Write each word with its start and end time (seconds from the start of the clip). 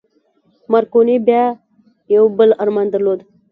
مارکوني 0.71 1.15
بيا 1.27 1.43
يو 2.15 2.23
بل 2.37 2.49
ارمان 2.63 2.87
درلود. 2.93 3.19